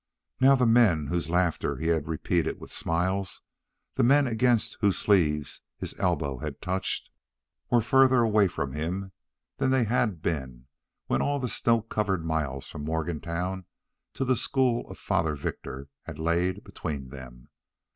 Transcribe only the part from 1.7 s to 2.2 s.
he had